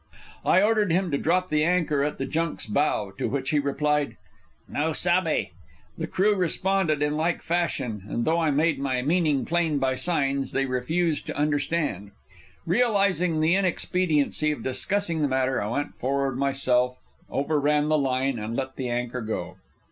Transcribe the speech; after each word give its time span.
I 0.43 0.63
ordered 0.63 0.91
him 0.91 1.11
to 1.11 1.17
drop 1.19 1.51
the 1.51 1.63
anchor 1.63 2.03
at 2.03 2.17
the 2.17 2.25
junk's 2.25 2.65
bow, 2.65 3.11
to 3.19 3.29
which 3.29 3.51
he 3.51 3.59
replied, 3.59 4.17
"No 4.67 4.93
sabbe." 4.93 5.51
The 5.95 6.07
crew 6.07 6.33
responded 6.35 7.03
in 7.03 7.15
like 7.17 7.43
fashion, 7.43 8.05
and 8.09 8.25
though 8.25 8.39
I 8.39 8.49
made 8.49 8.79
my 8.79 9.03
meaning 9.03 9.45
plain 9.45 9.77
by 9.77 9.93
signs, 9.93 10.53
they 10.53 10.65
refused 10.65 11.27
to 11.27 11.37
understand. 11.37 12.09
Realizing 12.65 13.41
the 13.41 13.53
inexpediency 13.53 14.51
of 14.51 14.63
discussing 14.63 15.21
the 15.21 15.27
matter, 15.27 15.61
I 15.61 15.67
went 15.67 15.95
forward 15.95 16.35
myself, 16.35 16.99
overran 17.29 17.87
the 17.89 17.97
line, 17.99 18.39
and 18.39 18.55
let 18.55 18.77
the 18.77 18.89
anchor 18.89 19.21
go. 19.21 19.57